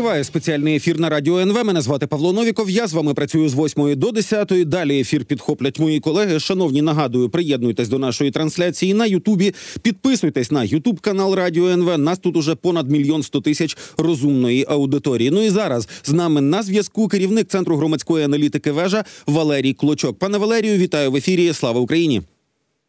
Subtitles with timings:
[0.00, 1.64] Триває спеціальний ефір на радіо НВ.
[1.64, 2.70] Мене звати Павло Новіков.
[2.70, 4.52] Я з вами працюю з 8 до 10.
[4.66, 6.40] Далі ефір підхоплять мої колеги.
[6.40, 9.54] Шановні, нагадую, приєднуйтесь до нашої трансляції на Ютубі.
[9.82, 11.98] Підписуйтесь на Ютуб канал Радіо НВ.
[11.98, 15.30] Нас тут уже понад мільйон сто тисяч розумної аудиторії.
[15.30, 20.18] Ну і зараз з нами на зв'язку керівник центру громадської аналітики вежа Валерій Клочок.
[20.18, 21.52] Пане Валерію, вітаю в ефірі.
[21.52, 22.22] Слава Україні!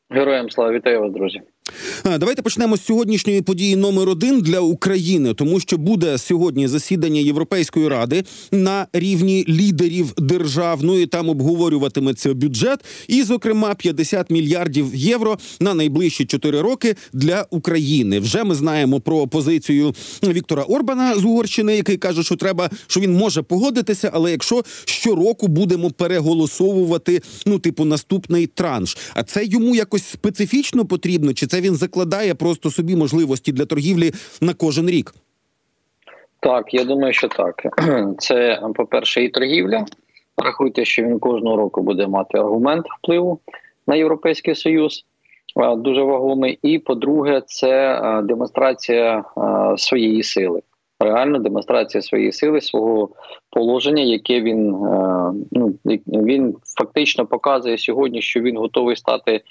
[0.10, 1.42] Героям слава вітаю вас, друзі.
[2.04, 7.88] Давайте почнемо з сьогоднішньої події номер один для України, тому що буде сьогодні засідання Європейської
[7.88, 10.84] ради на рівні лідерів держав.
[10.84, 17.46] Ну і там обговорюватиметься бюджет, і, зокрема, 50 мільярдів євро на найближчі 4 роки для
[17.50, 18.20] України.
[18.20, 23.14] Вже ми знаємо про позицію Віктора Орбана з Угорщини, який каже, що треба, що він
[23.14, 30.04] може погодитися, але якщо щороку будемо переголосовувати, ну типу наступний транш, а це йому якось
[30.04, 35.14] специфічно потрібно, чи це він закладає просто собі можливості для торгівлі на кожен рік?
[36.40, 37.56] Так, я думаю, що так.
[38.18, 39.86] Це по перше, і торгівля.
[40.38, 43.40] Рахуйте, що він кожного року буде мати аргумент впливу
[43.88, 45.06] на європейський союз.
[45.78, 46.60] Дуже вагомий.
[46.62, 49.24] І по-друге, це демонстрація
[49.78, 50.62] своєї сили.
[51.02, 53.10] Реально демонстрація своєї сили, свого
[53.50, 54.70] положення, яке він
[55.52, 55.76] ну
[56.08, 59.42] він фактично показує сьогодні, що він готовий стати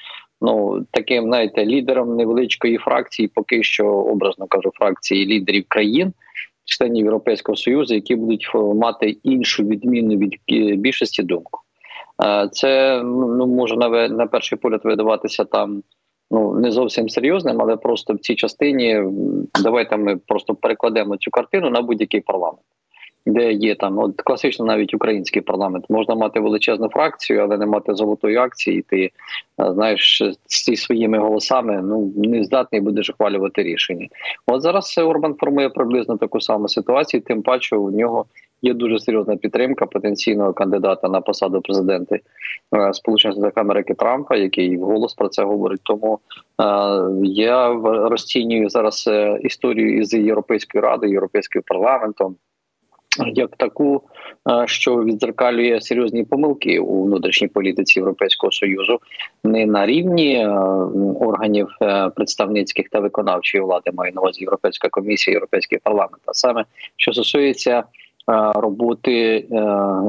[0.40, 6.12] ну таким, знаєте, лідером невеличкої фракції, поки що образно кажу, фракції лідерів країн,
[6.64, 11.60] членів Європейського союзу, які будуть мати іншу відмінну від е, більшості думку.
[12.24, 15.82] Е, це ну може на на перший погляд видаватися там.
[16.30, 19.02] Ну не зовсім серйозним, але просто в цій частині
[19.62, 22.62] давайте ми просто перекладемо цю картину на будь-який парламент
[23.26, 27.94] де є там от класично, навіть український парламент можна мати величезну фракцію, але не мати
[27.94, 28.82] золотої акції.
[28.82, 29.10] Ти е,
[29.58, 34.08] знаєш зі своїми голосами ну не здатний будеш ухвалювати рішення.
[34.46, 37.20] От зараз Орбан формує приблизно таку саму ситуацію.
[37.20, 38.24] Тим паче у нього
[38.62, 44.78] є дуже серйозна підтримка потенційного кандидата на посаду президента е, Сполучених Штатів Америки Трампа, який
[44.78, 45.80] голос про це говорить.
[45.82, 46.64] Тому е,
[47.22, 52.36] я розцінюю зараз історію із європейською радою, європейським парламентом
[53.26, 54.02] як таку,
[54.50, 58.98] е, що відзеркалює серйозні помилки у внутрішній політиці Європейського союзу,
[59.44, 60.48] не на рівні е,
[61.20, 66.64] органів е, представницьких та виконавчої влади, маю на увазі Європейська комісія, Європейський парламент, а саме
[66.96, 67.82] що стосується.
[68.54, 69.46] Роботи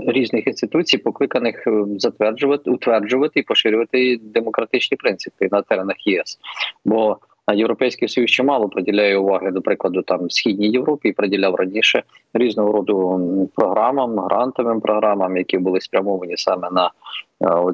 [0.07, 1.67] різних інституцій, покликаних
[1.97, 6.39] затверджувати, утверджувати і поширювати демократичні принципи на теренах ЄС,
[6.85, 7.17] бо
[7.53, 12.03] Європейський союз мало приділяє уваги, до прикладу, там східній Європі приділяв раніше
[12.33, 16.91] різного роду програмам, грантовим програмам, які були спрямовані саме на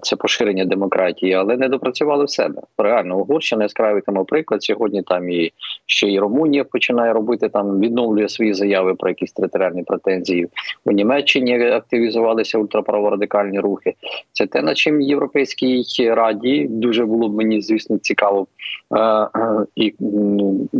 [0.01, 2.61] це поширення демократії, але не допрацювали в себе.
[2.77, 4.63] Реально Угорщина яскравий тому приклад.
[4.63, 5.51] Сьогодні там і
[5.85, 10.47] ще й Румунія починає робити там, відновлює свої заяви про якісь територіальні претензії.
[10.85, 13.93] У Німеччині активізувалися ультраправорадикальні рухи.
[14.31, 18.47] Це те, на чим європейській раді дуже було б мені, звісно, цікаво
[18.95, 19.29] е, е,
[19.75, 19.93] і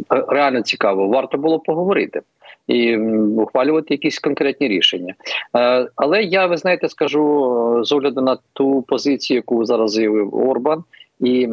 [0.10, 1.08] реально цікаво.
[1.08, 2.22] Варто було поговорити
[2.68, 5.14] і ухвалювати якісь конкретні рішення.
[5.58, 10.84] Е, але я ви знаєте, скажу з огляду на ту позицію, яку зараз заявив Орбан,
[11.20, 11.48] і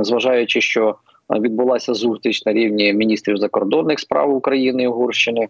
[0.00, 0.96] зважаючи, що
[1.30, 5.48] відбулася зустріч на рівні міністрів закордонних справ України і Угорщини.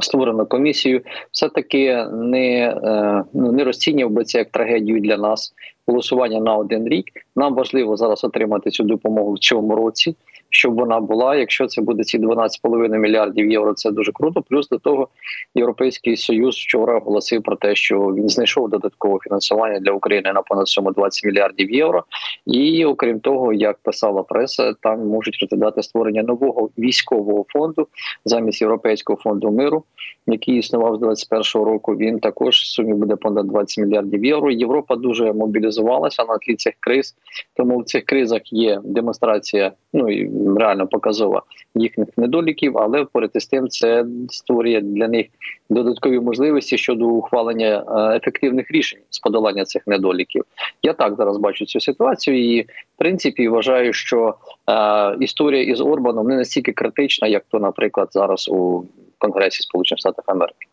[0.00, 1.00] Створено комісію,
[1.32, 5.54] все таки не е, ну, не розцінював би це як трагедію для нас.
[5.86, 7.04] Голосування на один рік.
[7.36, 10.16] Нам важливо зараз отримати цю допомогу в цьому році
[10.56, 11.36] щоб вона була.
[11.36, 14.42] Якщо це буде ці 12,5 мільярдів євро, це дуже круто.
[14.42, 15.08] Плюс до того,
[15.54, 20.68] європейський союз вчора оголосив про те, що він знайшов додаткове фінансування для України на понад
[20.68, 22.04] суму 20 мільярдів євро.
[22.46, 27.88] І окрім того, як писала преса, там можуть розглядати створення нового військового фонду
[28.24, 29.84] замість європейського фонду миру,
[30.26, 31.96] який існував з 21-го року.
[31.96, 34.50] Він також в сумі буде понад 20 мільярдів євро.
[34.50, 37.14] Європа дуже мобілізувалася на тлі цих криз.
[37.56, 39.72] Тому в цих кризах є демонстрація.
[39.92, 41.42] Ну і реально показова
[41.74, 45.26] їхніх недоліків, але поряд із тим це створює для них
[45.70, 50.44] додаткові можливості щодо ухвалення е, ефективних рішень з подолання цих недоліків.
[50.82, 54.34] Я так зараз бачу цю ситуацію, і в принципі вважаю, що
[54.70, 58.84] е, історія із Орбаном не настільки критична, як то, наприклад, зараз у
[59.18, 60.66] Конгресі Сполучених Штатів Америки.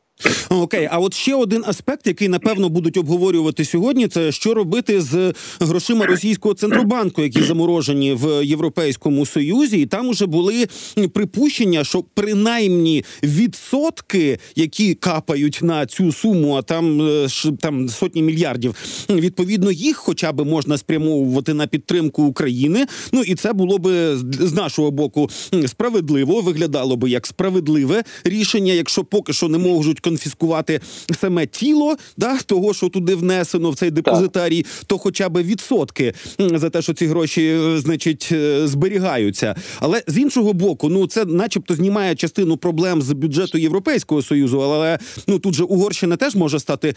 [0.49, 5.33] Окей, а от ще один аспект, який напевно будуть обговорювати сьогодні, це що робити з
[5.59, 10.67] грошима російського центробанку, які заморожені в Європейському Союзі, і там уже були
[11.13, 17.27] припущення, що принаймні відсотки, які капають на цю суму, а там е,
[17.59, 18.75] там сотні мільярдів,
[19.09, 22.85] відповідно їх, хоча б можна спрямовувати на підтримку України.
[23.11, 25.29] Ну і це було би з нашого боку
[25.67, 30.79] справедливо, виглядало би як справедливе рішення, якщо поки що не можуть конфіскувати
[31.21, 34.83] саме тіло да, того, що туди внесено в цей депозитарій, так.
[34.87, 39.55] то хоча б відсотки за те, що ці гроші, е, значить, е, зберігаються.
[39.79, 44.59] Але з іншого боку, ну це, начебто, знімає частину проблем з бюджету Європейського союзу.
[44.61, 46.95] Але ну тут же Угорщина теж може стати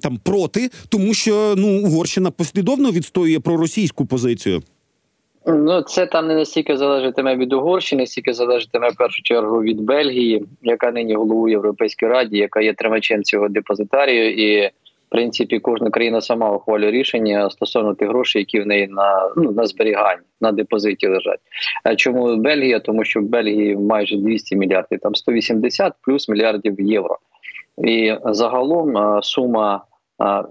[0.00, 4.62] там проти, тому що ну Угорщина послідовно відстоює проросійську позицію.
[5.46, 10.44] Ну, це там не настільки залежатиме від Угорщини, стільки залежатиме в першу чергу від Бельгії,
[10.62, 16.20] яка нині головує Європейській раді, яка є тримачем цього депозитарію, і в принципі кожна країна
[16.20, 21.08] сама ухвалює рішення стосовно тих грошей, які в неї на ну на зберігання на депозиті
[21.08, 21.40] лежать.
[21.84, 22.80] А чому Бельгія?
[22.80, 27.18] Тому що в Бельгії майже 200 мільярдів, там 180 плюс мільярдів євро.
[27.84, 29.84] І загалом сума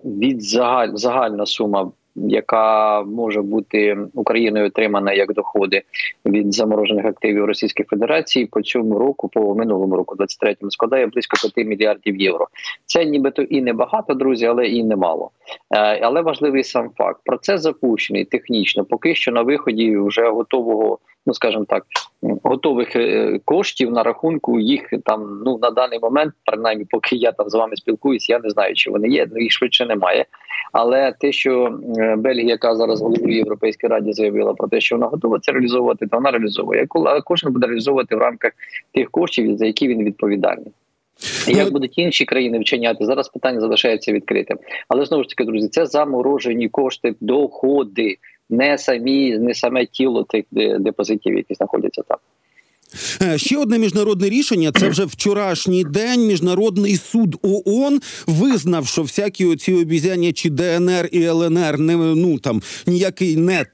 [0.05, 5.81] від загаль, загальна сума яка може бути Україною отримана як доходи
[6.25, 11.67] від заморожених активів Російської Федерації по цьому року, по минулому року, 23-му, складає близько 5
[11.67, 12.47] мільярдів євро.
[12.85, 15.31] Це нібито і не багато, друзі, але і немало.
[15.71, 18.85] Е, але важливий сам факт: процес запущений технічно.
[18.85, 21.83] Поки що на виході вже готового ну скажімо так,
[22.43, 27.49] готових е, коштів на рахунку їх там ну на даний момент, принаймні, поки я там
[27.49, 30.25] з вами спілкуюсь, я не знаю, чи вони є, ну їх швидше немає.
[30.71, 35.07] Але те, що е, Бельгія, яка зараз головує Європейській раді, заявила про те, що вона
[35.07, 36.87] готова це реалізовувати, то вона реалізовує.
[37.05, 38.51] А кожен буде реалізовувати в рамках
[38.93, 40.71] тих коштів, за які він відповідальний.
[41.47, 43.29] Як будуть інші країни вчиняти зараз?
[43.29, 44.57] Питання залишається відкритим,
[44.87, 48.17] але знову ж таки, друзі, це заморожені кошти, доходи
[48.49, 50.45] не самі, не саме тіло тих
[50.79, 52.17] депозитів, які знаходяться там.
[53.21, 54.71] Е, ще одне міжнародне рішення.
[54.79, 56.27] Це вже вчорашній день.
[56.27, 62.61] Міжнародний суд ООН визнав, що всякі оці обізяння чи ДНР і ЛНР не ну там
[62.87, 63.65] ніякий не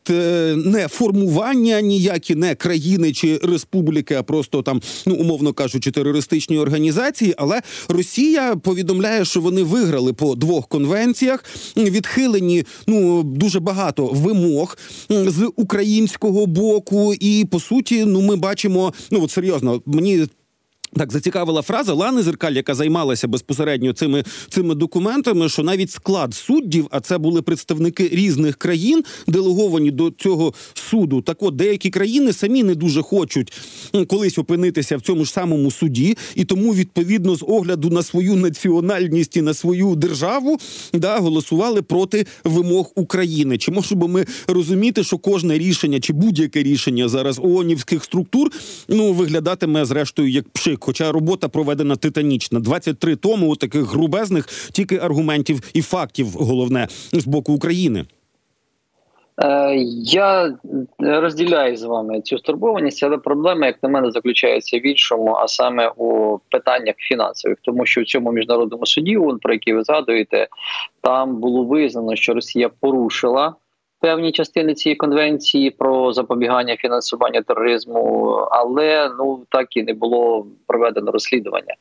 [0.56, 7.34] не формування, ніякі не країни чи республіки, а просто там, ну умовно кажучи, терористичні організації.
[7.38, 11.46] Але Росія повідомляє, що вони виграли по двох конвенціях.
[11.78, 14.78] Відхилені ну дуже багато вимог
[15.10, 20.28] з українського боку, і по суті, ну ми бачимо ну от серйозно, мені
[20.96, 26.88] так зацікавила фраза Лани Зеркаль, яка займалася безпосередньо цими цими документами, що навіть склад суддів,
[26.92, 31.22] а це були представники різних країн, делеговані до цього суду.
[31.22, 33.54] Так от деякі країни самі не дуже хочуть
[34.08, 39.38] колись опинитися в цьому ж самому суді, і тому відповідно з огляду на свою національність
[39.38, 40.60] і на свою державу
[40.94, 43.58] да голосували проти вимог України.
[43.58, 48.52] Чи можемо ми розуміти, що кожне рішення чи будь-яке рішення зараз ООНівських структур
[48.88, 50.81] ну виглядатиме зрештою як пшик?
[50.82, 52.60] Хоча робота проведена титанічна.
[52.60, 58.06] 23 тому у таких грубезних тільки аргументів і фактів, головне з боку України.
[59.44, 60.54] Е, я
[61.00, 65.92] розділяю з вами цю стурбованість, але проблема, як на мене, заключається в іншому, а саме
[65.98, 70.48] у питаннях фінансових, тому що в цьому міжнародному суді, про який ви згадуєте,
[71.02, 73.56] там було визнано, що Росія порушила
[74.02, 81.12] певні частини цієї конвенції про запобігання фінансування тероризму, але ну так і не було проведено
[81.12, 81.76] розслідування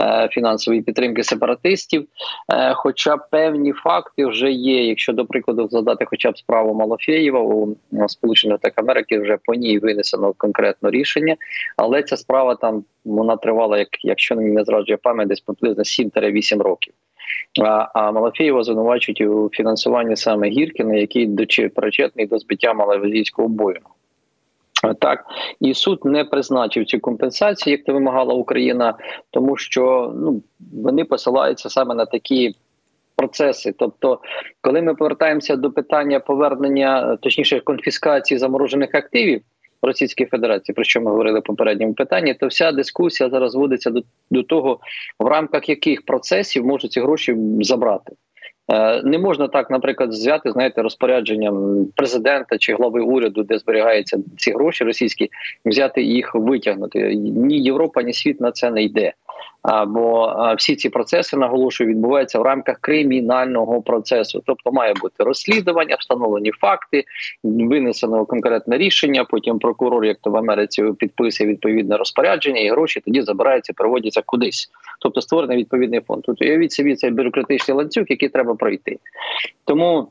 [0.00, 2.06] е, фінансової підтримки сепаратистів.
[2.52, 4.86] Е, хоча певні факти вже є.
[4.86, 7.76] Якщо до прикладу згадати, хоча б справу Малофєєва у
[8.08, 11.36] Сполучених Штатах Америки, вже по ній винесено конкретне рішення,
[11.76, 16.94] але ця справа там вона тривала, як якщо не зраджує пам'ять, десь приблизно 7-8 років.
[17.62, 21.26] А а Малафєєва звинувачують у фінансуванні саме Гіркіна, який
[21.74, 23.80] причетний до збиття малавазійського бою.
[24.98, 25.24] Так,
[25.60, 28.94] і суд не призначив ці компенсації, як це вимагала Україна,
[29.30, 30.42] тому що ну
[30.82, 32.54] вони посилаються саме на такі
[33.16, 33.74] процеси.
[33.78, 34.20] Тобто,
[34.60, 39.42] коли ми повертаємося до питання повернення, точніше конфіскації заморожених активів.
[39.82, 44.02] Російської Федерації, про що ми говорили в попередньому питанні, то вся дискусія зараз зводиться до,
[44.30, 44.80] до того,
[45.18, 48.12] в рамках яких процесів можуть ці гроші забрати.
[48.72, 54.52] Е, не можна так, наприклад, взяти знаєте, розпорядженням президента чи глави уряду, де зберігаються ці
[54.52, 55.30] гроші російські,
[55.64, 57.14] взяти їх витягнути.
[57.16, 59.12] Ні Європа, ні світ на це не йде.
[59.86, 66.50] Бо всі ці процеси наголошую відбуваються в рамках кримінального процесу, тобто має бути розслідування, встановлені
[66.50, 67.04] факти,
[67.44, 69.24] винесено конкретне рішення.
[69.24, 74.70] Потім прокурор, як то в Америці, підписує відповідне розпорядження, і гроші тоді забираються, переводяться кудись.
[75.00, 76.22] Тобто створений відповідний фонд.
[76.22, 78.98] Тут уявіть собі цей бюрократичний ланцюг, який треба пройти.
[79.64, 80.08] Тому.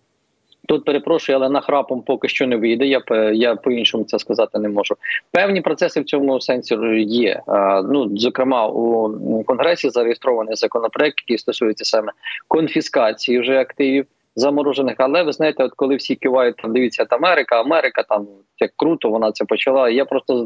[0.68, 2.86] Тут перепрошую, але нахрапом поки що не вийде.
[2.86, 3.02] Я
[3.34, 4.96] я по іншому це сказати не можу.
[5.32, 6.76] Певні процеси в цьому сенсі
[7.08, 7.42] є.
[7.84, 12.12] Ну зокрема, у конгресі зареєстрований законопроект, який стосується саме
[12.48, 14.06] конфіскації вже активів
[14.36, 14.96] заморожених.
[14.98, 18.28] Але ви знаєте, от коли всі кивають там, дивіться, от Америка, Америка там
[18.60, 19.90] як круто, вона це почала.
[19.90, 20.44] Я просто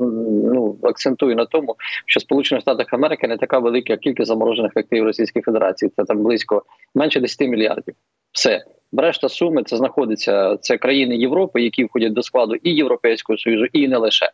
[0.54, 1.76] ну акцентую на тому,
[2.06, 5.92] що Сполучених Штатах Америки не така велика кількість заморожених активів Російської Федерації.
[5.96, 6.64] Це там близько
[6.96, 7.96] менше 10 мільярдів.
[8.32, 8.66] Все.
[8.98, 13.88] Решта суми це знаходиться це країни Європи, які входять до складу і Європейського союзу, і
[13.88, 14.32] не лише.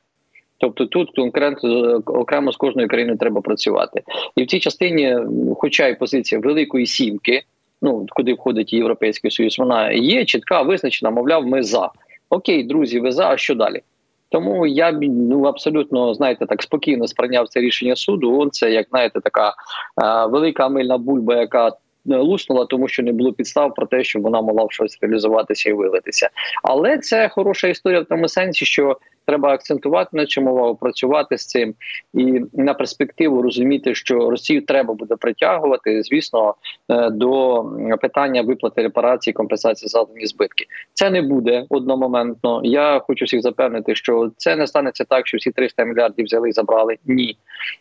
[0.59, 4.03] Тобто тут конкретно окремо з кожною країною треба працювати,
[4.35, 5.17] і в цій частині,
[5.57, 7.41] хоча й позиція великої сімки,
[7.81, 11.11] ну куди входить європейський союз, вона є чітка, визначена.
[11.11, 11.89] Мовляв, ми за
[12.29, 13.81] окей, друзі, ви за а що далі?
[14.29, 18.39] Тому я ну абсолютно знаєте так спокійно сприйняв це рішення суду.
[18.39, 21.71] Он це як знаєте, така е, велика мильна бульба, яка
[22.07, 25.73] луснула, тому що не було підстав про те, що вона мала в щось реалізуватися і
[25.73, 26.29] вилитися.
[26.63, 31.45] Але це хороша історія в тому сенсі, що треба акцентувати на чому увагу, працювати з
[31.45, 31.73] цим
[32.13, 36.55] і на перспективу розуміти, що Росію треба буде притягувати, звісно,
[36.89, 37.63] е, до
[38.01, 40.65] питання виплати репарації, компенсації завдані збитки.
[40.93, 42.61] Це не буде одномоментно.
[42.63, 46.51] Я хочу всіх запевнити, що це не станеться так, що всі 300 мільярдів взяли і
[46.51, 46.97] забрали.
[47.05, 47.37] Ні,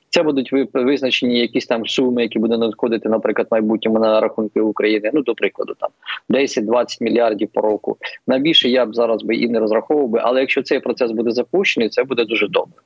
[0.08, 5.10] це будуть визначені якісь там суми, які будуть надходити, наприклад, майбутньому на рахунки України.
[5.14, 5.90] Ну до прикладу, там
[6.30, 7.96] 10-20 мільярдів по року.
[8.26, 11.30] На більше я б зараз би і не розраховував би, але якщо цей процес буде
[11.36, 12.82] запущений, це буде дуже добре.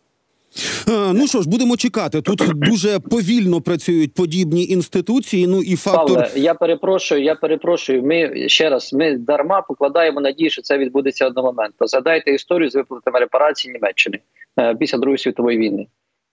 [0.88, 2.22] Е, ну що ж, будемо чекати.
[2.22, 5.46] Тут дуже повільно працюють подібні інституції.
[5.46, 7.22] Ну і фактор Павле, я перепрошую.
[7.22, 8.02] Я перепрошую.
[8.02, 11.86] Ми ще раз ми дарма покладаємо надію, що це відбудеться одномоментно.
[11.86, 14.18] Згадайте історію з виплатами репарацій Німеччини
[14.58, 15.86] е, після другої світової війни.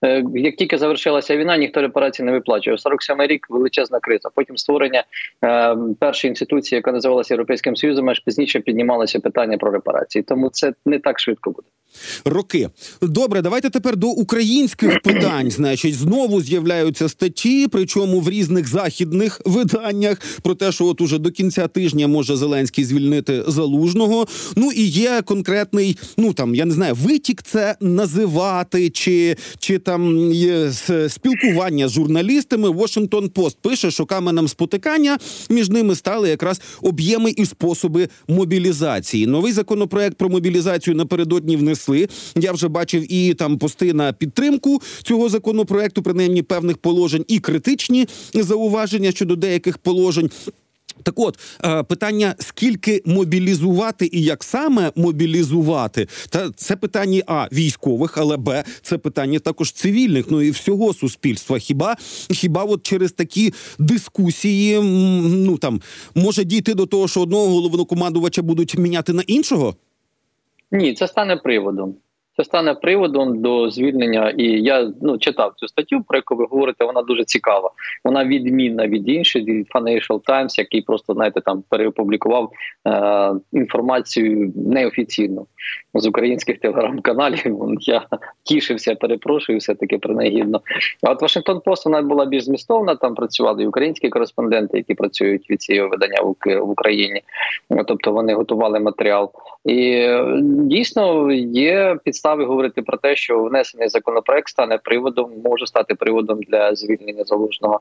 [0.06, 2.76] Е, як тільки завершилася війна, ніхто репарації не виплачує.
[2.76, 4.30] 47-й рік величезна криза.
[4.36, 5.04] Потім створення
[5.44, 10.24] е, першої інституції, яка називалася Європейським Союзом, аж пізніше піднімалося питання про репарації.
[10.24, 11.68] Тому це не так швидко буде
[12.26, 12.70] роки.
[13.02, 15.52] Добре, давайте тепер до українських питань.
[15.52, 21.32] Значить, знову з'являються статті, причому в різних західних виданнях про те, що от уже до
[21.32, 24.28] кінця тижня може Зеленський звільнити залужного.
[24.56, 30.32] Ну і є конкретний, ну там я не знаю, витік це називати, чи чи там
[30.34, 30.72] є
[31.10, 32.70] спілкування з журналістами.
[32.70, 35.18] Washington Post пише, що каменем спотикання
[35.50, 39.28] між ними стали якраз об'єми і способи мобілізації.
[39.28, 42.10] Новий законопроект про мобілізацію напередодні внесли внесли.
[42.36, 48.08] Я вже бачив і там пости на підтримку цього законопроекту, принаймні певних положень, і критичні
[48.34, 50.30] зауваження щодо деяких положень.
[51.04, 58.18] Так, от е, питання: скільки мобілізувати і як саме мобілізувати, та це питання а військових,
[58.18, 61.60] але б це питання також цивільних, ну і всього суспільства.
[61.60, 61.98] Хіба
[62.32, 64.80] хіба от через такі дискусії
[65.24, 65.82] ну там
[66.16, 69.76] може дійти до того, що одного головнокомандувача будуть міняти на іншого?
[70.72, 71.98] Ні, це стане приводом.
[72.38, 74.34] Це стане приводом до звільнення.
[74.38, 76.86] І я ну читав цю статтю, про яку ви говорите.
[76.86, 77.72] Вона дуже цікава.
[78.04, 82.52] Вона відмінна від інших від Financial Times, який просто знаєте там переопублікував
[82.88, 85.46] е, інформацію неофіційно
[85.94, 87.76] з українських телеграм-каналів.
[87.80, 88.06] Я
[88.44, 90.62] тішився, перепрошую, все таки принагідно.
[91.04, 92.96] А от Вашингтон Пост вона була більш змістовна.
[92.96, 97.22] Там працювали і українські кореспонденти, які працюють від цієї видання в Україні.
[97.88, 99.32] Тобто вони готували матеріал.
[99.66, 100.08] І
[100.44, 106.76] дійсно є підстави говорити про те, що внесений законопроект стане приводом, може стати приводом для
[106.76, 107.80] звільнення залужного.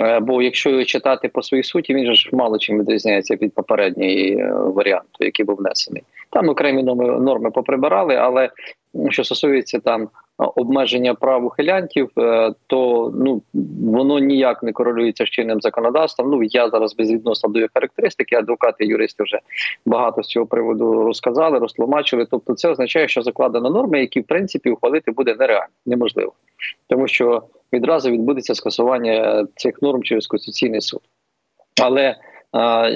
[0.00, 4.36] Е, бо якщо читати по своїй суті, він же ж мало чим відрізняється від попередньої
[4.38, 6.02] е, варіанту, який був внесений.
[6.30, 8.50] Там окремі норми поприбирали, але
[9.10, 10.08] що стосується там
[10.38, 13.42] обмеження прав ухилянтів, е, то ну
[13.82, 16.30] воно ніяк не корелюється з чинним законодавством.
[16.30, 19.38] Ну я зараз безвідносно до характеристики, адвокати, юристи вже
[19.86, 22.26] багато з цього приводу розказали, розтлумачили.
[22.30, 26.32] Тобто, це означає, що закладено норми, які в принципі ухвалити буде нереально, неможливо,
[26.88, 27.42] тому що
[27.72, 31.00] відразу відбудеться скасування цих норм через конституційний суд.
[31.82, 32.16] Але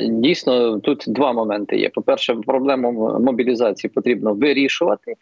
[0.08, 5.14] Дійсно, тут два моменти є: по перше, проблему мобілізації потрібно вирішувати,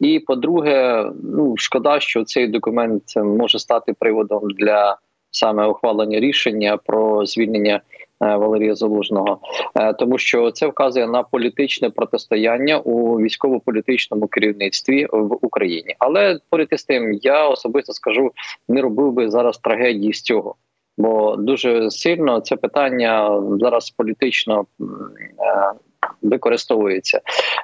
[0.00, 4.96] і по-друге, ну шкода, що цей документ може стати приводом для
[5.30, 9.38] саме ухвалення рішення про звільнення е, Валерія Залужного,
[9.74, 15.94] е, тому що це вказує на політичне протистояння у військово-політичному керівництві в Україні.
[15.98, 18.32] Але поряд із тим, я особисто скажу,
[18.68, 20.54] не робив би зараз трагедії з цього.
[20.98, 24.66] Бо дуже сильно це питання зараз політично
[26.22, 27.20] використовується.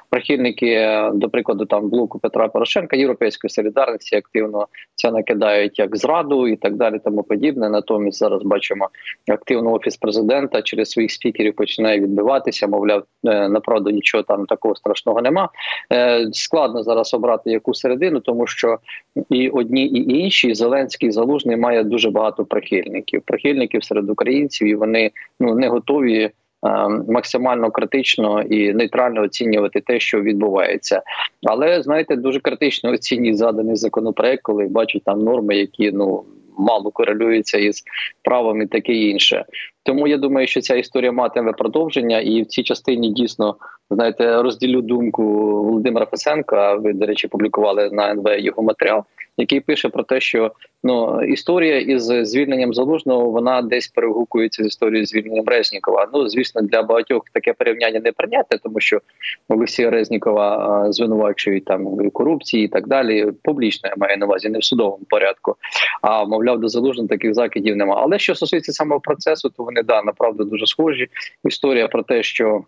[0.09, 6.47] Прихильники, е, до прикладу, там блоку Петра Порошенка, європейської солідарності активно це накидають як зраду
[6.47, 7.69] і так далі, тому подібне.
[7.69, 8.89] Натомість зараз бачимо
[9.27, 12.67] активно офіс президента через своїх спікерів починає відбиватися.
[12.67, 15.49] Мовляв, е, направду нічого там такого страшного нема.
[15.93, 18.77] Е, складно зараз обрати яку середину, тому що
[19.29, 23.21] і одні, і інші Зеленський Залужний має дуже багато прихильників.
[23.21, 26.31] Прихильників серед українців, і вони ну не готові.
[26.65, 31.01] Е, максимально критично і нейтрально оцінювати те, що відбувається,
[31.43, 36.23] але знаєте, дуже критично оцінюють заданий законопроект, коли бачу там норми, які ну
[36.57, 37.83] мало корелюються із
[38.21, 39.45] правом і таке інше.
[39.83, 43.55] Тому я думаю, що ця історія матиме продовження, і в цій частині дійсно
[43.89, 45.23] знаєте розділю думку
[45.63, 46.75] Володимира Фесенка.
[46.75, 49.03] Ви до речі, публікували на НВ його матеріал,
[49.37, 50.51] який пише про те, що
[50.83, 56.09] ну історія із звільненням залужного вона десь перегукується з історією звільненням Резнікова.
[56.13, 59.01] Ну звісно, для багатьох таке порівняння не прийняте, тому що
[59.49, 63.31] Олексія Резнікова звинувачують там корупції і так далі.
[63.43, 65.55] Публічно я маю на увазі, не в судовому порядку.
[66.01, 68.01] А мовляв, до залужного таких закидів немає.
[68.03, 71.07] Але що стосується самого процесу, то вони да направду дуже схожі.
[71.43, 72.63] Історія про те, що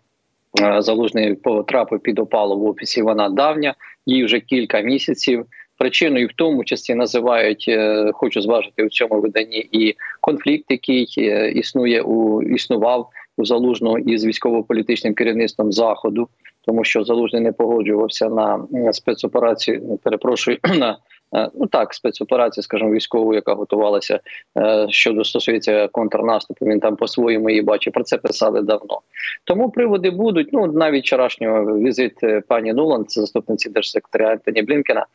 [0.78, 3.02] Залужний потрапив під опалу в офісі.
[3.02, 3.74] Вона давня,
[4.06, 5.46] їй вже кілька місяців.
[5.78, 11.50] Причиною в тому числі називають, е, хочу зважити у цьому виданні і конфлікт, який е,
[11.50, 16.28] існує у існував у залужного із військово-політичним керівництвом заходу,
[16.66, 19.98] тому що залужний не погоджувався на спецоперацію.
[20.02, 20.96] Перепрошую на Е,
[21.32, 24.20] ну так, спецоперація, скажімо, військову, яка готувалася
[24.58, 26.66] е, щодо стосується контрнаступу.
[26.66, 27.92] Він там по-своєму її бачив.
[27.92, 29.00] Про це писали давно.
[29.44, 30.48] Тому приводи будуть.
[30.52, 35.06] Ну навіть вчорашнього візит е, пані Нуланд, заступниці держсекретаря Антоні Блінкена.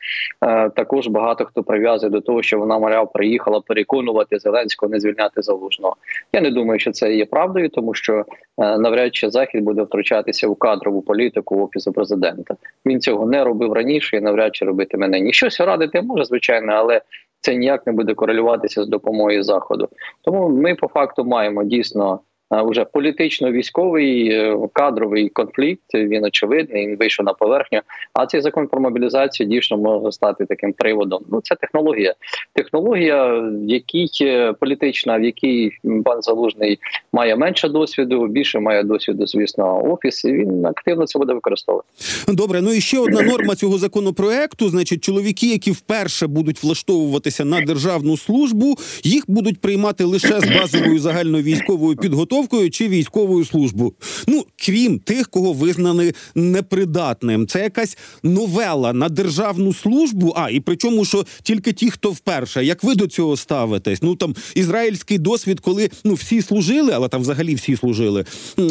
[0.75, 5.96] Також багато хто прив'язує до того, що вона моряв приїхала переконувати Зеленського не звільняти залужного.
[6.34, 8.25] Я не думаю, що це є правдою, тому що
[8.58, 12.56] навряд чи захід буде втручатися у кадрову політику офісу президента.
[12.86, 15.34] Він цього не робив раніше і навряд чи робитиме нині.
[15.34, 17.01] Щось радити може, звичайно, але
[17.41, 19.89] це ніяк не буде корелюватися з допомогою заходу.
[20.22, 22.20] Тому ми по факту маємо дійсно
[22.51, 25.93] вже політично-військовий е, кадровий конфлікт.
[25.93, 27.81] Він очевидний, він вийшов на поверхню.
[28.13, 31.24] А цей закон про мобілізацію дійсно може стати таким приводом.
[31.31, 32.13] Ну це технологія.
[32.53, 35.72] Технологія, в якій е, політична, в якій
[36.05, 36.79] пан Залужний
[37.13, 40.25] має менше досвіду, більше має досвіду, звісно, офіс.
[40.25, 41.88] і Він активно це буде використовувати.
[42.27, 44.70] Добре, ну і ще одна норма цього законопроекту.
[44.70, 51.00] Значить, чоловіки, які вперше будуть влаштовуватися на державну службу, їх будуть приймати лише з базовою
[51.00, 53.93] загальною військовою підготовкою підготовкою чи військовою службу.
[54.27, 57.47] Ну крім тих, кого визнали непридатним.
[57.47, 60.34] Це якась новела на державну службу.
[60.36, 64.01] А і причому, що тільки ті, хто вперше, як ви до цього ставитесь?
[64.01, 68.25] Ну там ізраїльський досвід, коли ну всі служили, але там взагалі всі служили.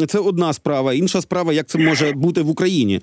[0.08, 0.94] Це одна справа.
[0.94, 3.00] Інша справа, як це може бути в Україні.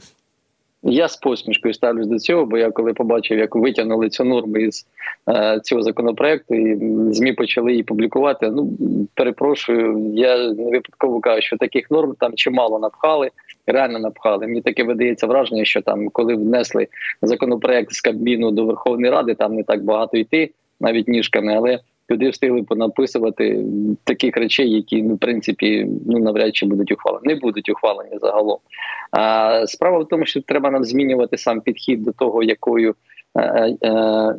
[0.83, 4.87] Я з посмішкою ставлюсь до цього, бо я коли побачив, як витягнули цю норму із
[5.29, 6.77] е, цього законопроекту, і
[7.13, 8.49] змі почали її публікувати.
[8.49, 8.69] Ну
[9.13, 13.29] перепрошую, я не випадково кажу, що таких норм там чимало напхали,
[13.67, 14.47] реально напхали.
[14.47, 16.87] Мені таке видається враження, що там, коли внесли
[17.21, 21.79] законопроект з Кабміну до Верховної Ради, там не так багато йти, навіть ніжками, але
[22.11, 23.65] люди встигли понаписувати
[24.03, 27.23] таких речей, які ну в принципі ну навряд чи будуть ухвалені.
[27.23, 28.57] Не будуть ухвалені загалом.
[29.11, 32.95] А справа в тому, що треба нам змінювати сам підхід до того, якою.
[33.37, 34.35] Е, е,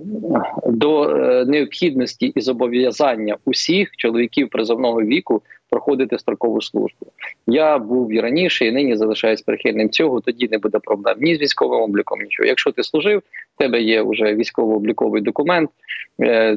[0.66, 7.06] до е, необхідності і зобов'язання усіх чоловіків призовного віку проходити строкову службу.
[7.46, 10.20] Я був і раніше, і нині залишаюсь прихильним цього.
[10.20, 12.20] Тоді не буде проблем ні з військовим обліком.
[12.20, 12.46] Нічого.
[12.46, 13.18] Якщо ти служив,
[13.54, 15.70] в тебе є вже військово-обліковий документ.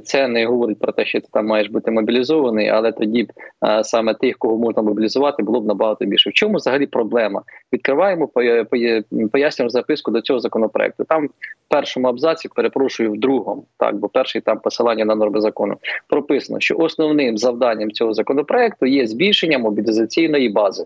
[0.03, 3.31] Це не говорить про те, що ти там маєш бути мобілізований, але тоді б
[3.83, 6.29] саме тих, кого можна мобілізувати, було б набагато більше.
[6.29, 7.41] В чому взагалі проблема?
[7.73, 8.27] Відкриваємо
[9.31, 11.03] пояснюємо записку до цього законопроекту.
[11.03, 11.31] Там в
[11.67, 15.75] першому абзаці перепрошую в другому, так бо перший там посилання на норми закону
[16.07, 20.85] прописано, що основним завданням цього законопроекту є збільшення мобілізаційної бази,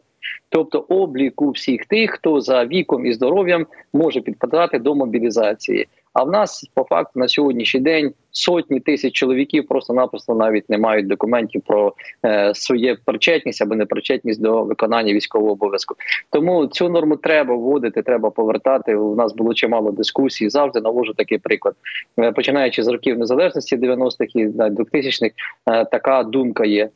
[0.49, 5.87] тобто обліку всіх тих, хто за віком і здоров'ям може підпадати до мобілізації.
[6.15, 11.07] А в нас по факту на сьогоднішній день сотні тисяч чоловіків просто-напросто навіть не мають
[11.07, 11.93] документів про
[12.25, 15.95] е, своє причетність або непричетність до виконання військового обов'язку.
[16.29, 18.95] Тому цю норму треба вводити, треба повертати.
[18.95, 20.49] У нас було чимало дискусій.
[20.49, 21.75] Завжди навожу такий приклад.
[22.19, 25.35] Е, починаючи з років незалежності 90-х і 2000-х,
[25.69, 26.89] е, така думка є: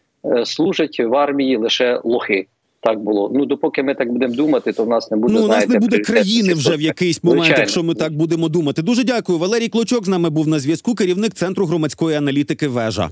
[0.45, 2.47] служать в армії лише лохи.
[2.82, 3.32] Так було.
[3.34, 5.79] Ну допоки ми так будемо думати, то в нас не буде Ну, у нас не
[5.79, 7.62] буде країни вже в якийсь момент, Звичайно.
[7.62, 8.82] якщо ми так будемо думати.
[8.82, 9.39] Дуже дякую.
[9.39, 10.95] Валерій Клочок з нами був на зв'язку.
[10.95, 12.67] Керівник центру громадської аналітики.
[12.67, 13.10] Вежа.